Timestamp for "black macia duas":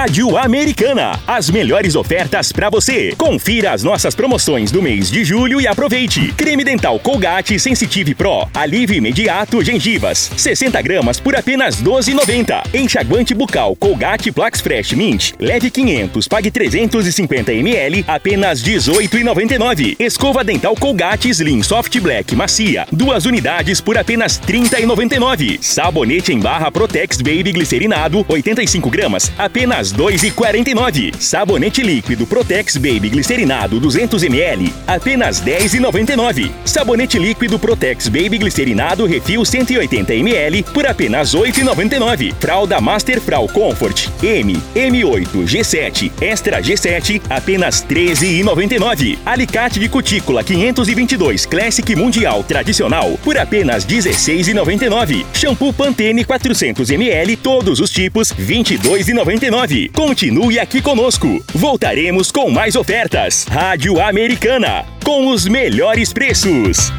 22.00-23.26